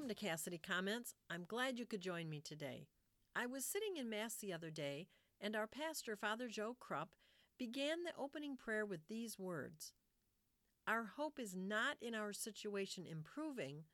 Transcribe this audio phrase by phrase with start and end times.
[0.00, 1.14] Welcome to Cassidy Comments.
[1.28, 2.86] I'm glad you could join me today.
[3.36, 7.10] I was sitting in Mass the other day, and our pastor, Father Joe Krupp,
[7.58, 9.92] began the opening prayer with these words
[10.88, 13.84] Our hope is not in our situation improving,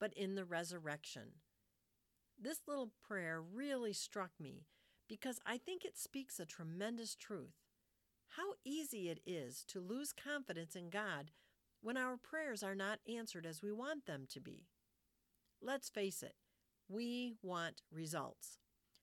[0.00, 1.34] but in the resurrection.
[2.36, 4.66] This little prayer really struck me
[5.08, 7.54] because I think it speaks a tremendous truth.
[8.30, 11.30] How easy it is to lose confidence in God
[11.80, 14.66] when our prayers are not answered as we want them to be.
[15.64, 16.34] Let's face it,
[16.88, 18.58] we want results.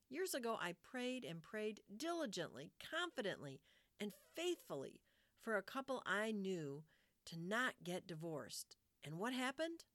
[0.09, 3.61] Years ago, I prayed and prayed diligently, confidently,
[3.97, 4.99] and faithfully
[5.41, 6.83] for a couple I knew
[7.27, 8.75] to not get divorced.
[9.05, 9.85] And what happened?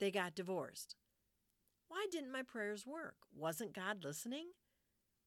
[0.00, 0.96] They got divorced.
[1.86, 3.14] Why didn't my prayers work?
[3.32, 4.46] Wasn't God listening?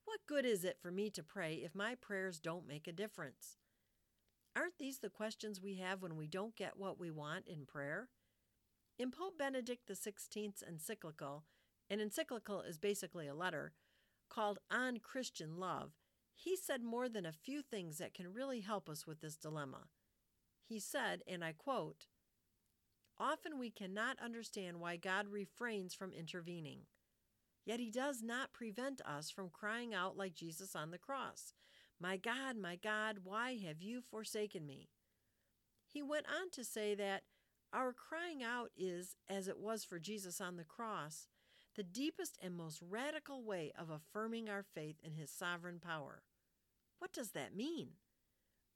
[0.04, 3.58] What good is it for me to pray if my prayers don't make a difference?
[4.58, 8.10] Aren't these the questions we have when we don't get what we want in prayer?
[9.00, 11.46] In Pope Benedict XVI's encyclical,
[11.90, 13.72] an encyclical is basically a letter,
[14.28, 15.94] called On Christian Love,
[16.36, 19.86] he said more than a few things that can really help us with this dilemma.
[20.68, 22.08] He said, and I quote,
[23.18, 26.82] Often we cannot understand why God refrains from intervening.
[27.66, 31.54] Yet he does not prevent us from crying out like Jesus on the cross,
[32.02, 34.90] My God, my God, why have you forsaken me?
[35.88, 37.24] He went on to say that
[37.74, 41.28] our crying out is, as it was for Jesus on the cross,
[41.76, 46.24] the deepest and most radical way of affirming our faith in His sovereign power.
[46.98, 47.90] What does that mean?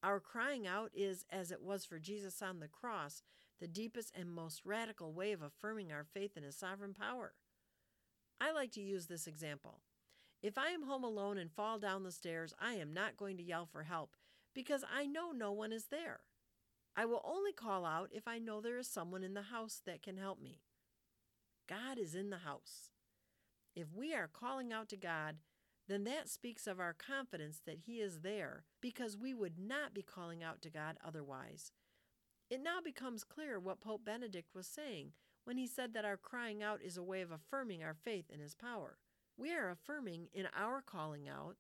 [0.04, 3.24] Our crying out is, as it was for Jesus on the cross,
[3.60, 7.34] the deepest and most radical way of affirming our faith in His sovereign power.
[8.40, 9.80] I like to use this example.
[10.42, 13.44] If I am home alone and fall down the stairs, I am not going to
[13.44, 14.16] yell for help
[14.54, 16.20] because I know no one is there.
[16.96, 20.04] I will only call out if I know there is someone in the house that
[20.04, 20.62] can help me.
[21.68, 22.92] God is in the house.
[23.76, 25.38] If we are calling out to God,
[25.88, 30.04] then that speaks of our confidence that He is there because we would not be
[30.04, 31.72] calling out to God otherwise.
[32.50, 36.64] It now becomes clear what Pope Benedict was saying when he said that our crying
[36.64, 38.98] out is a way of affirming our faith in His power.
[39.38, 41.56] We are affirming in our calling out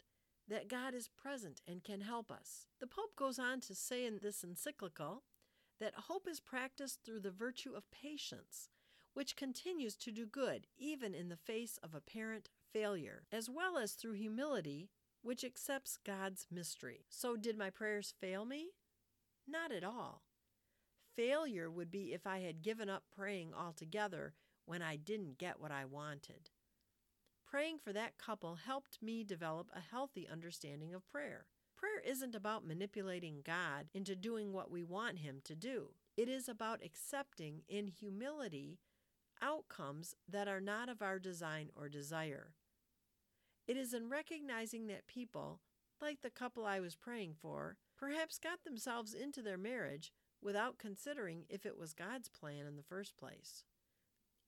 [0.47, 2.67] that God is present and can help us.
[2.79, 5.23] The Pope goes on to say in this encyclical
[5.79, 8.69] that hope is practiced through the virtue of patience,
[9.13, 13.93] which continues to do good even in the face of apparent failure, as well as
[13.93, 14.89] through humility,
[15.21, 17.05] which accepts God's mystery.
[17.09, 18.71] So, did my prayers fail me?
[19.47, 20.23] Not at all.
[21.15, 24.33] Failure would be if I had given up praying altogether
[24.65, 26.49] when I didn't get what I wanted.
[27.53, 31.45] Praying for that couple helped me develop a healthy understanding of prayer.
[31.77, 35.89] Prayer isn't about manipulating God into doing what we want Him to do.
[36.17, 38.79] It is about accepting in humility
[39.39, 42.55] outcomes that are not of our design or desire.
[43.67, 45.59] It is in recognizing that people,
[46.01, 51.43] like the couple I was praying for, perhaps got themselves into their marriage without considering
[51.49, 53.63] if it was God's plan in the first place.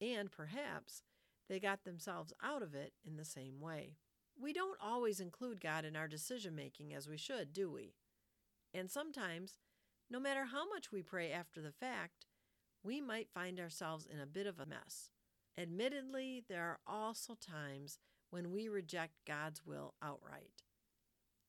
[0.00, 1.02] And perhaps
[1.48, 3.96] they got themselves out of it in the same way.
[4.40, 7.94] We don't always include God in our decision making as we should, do we?
[8.74, 9.58] And sometimes,
[10.10, 12.26] no matter how much we pray after the fact,
[12.82, 15.10] we might find ourselves in a bit of a mess.
[15.58, 17.98] Admittedly, there are also times
[18.30, 20.62] when we reject God's will outright.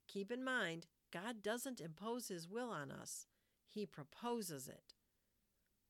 [0.07, 3.25] Keep in mind, God doesn't impose His will on us,
[3.67, 4.93] He proposes it.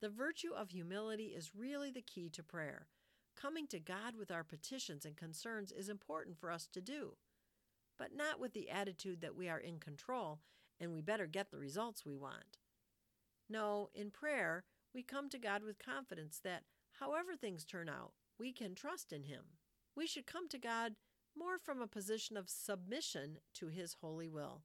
[0.02, 2.88] The virtue of humility is really the key to prayer
[3.40, 7.18] Coming to God with our petitions and concerns is important for us to do,
[7.98, 10.40] but not with the attitude that we are in control
[10.80, 12.58] and we better get the results we want.
[13.48, 16.64] No, in prayer, we come to God with confidence that,
[17.00, 19.44] however things turn out, we can trust in Him.
[19.96, 20.96] We should come to God
[21.38, 24.64] more from a position of submission to His holy will.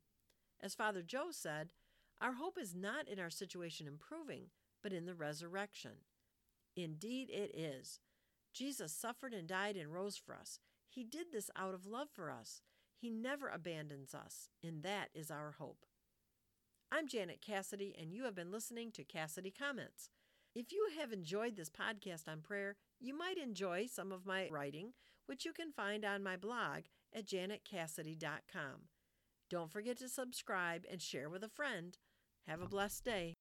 [0.63, 1.73] As Father Joe said,
[2.21, 4.47] our hope is not in our situation improving,
[4.83, 5.93] but in the resurrection.
[6.75, 8.01] Indeed, it is.
[8.53, 10.59] Jesus suffered and died and rose for us.
[10.89, 12.61] He did this out of love for us.
[12.95, 15.87] He never abandons us, and that is our hope.
[16.91, 20.11] I'm Janet Cassidy, and you have been listening to Cassidy Comments.
[20.55, 24.93] If you have enjoyed this podcast on prayer, you might enjoy some of my writing,
[25.25, 26.83] which you can find on my blog
[27.15, 28.89] at janetcassidy.com.
[29.49, 31.97] Don't forget to subscribe and share with a friend.
[32.47, 33.37] Have a blessed day.